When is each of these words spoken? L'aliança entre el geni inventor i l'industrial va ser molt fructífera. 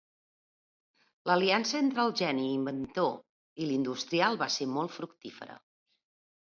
L'aliança 1.31 1.75
entre 1.81 2.01
el 2.05 2.15
geni 2.23 2.47
inventor 2.55 3.13
i 3.67 3.71
l'industrial 3.71 4.43
va 4.45 4.53
ser 4.59 4.71
molt 4.77 4.99
fructífera. 5.01 5.65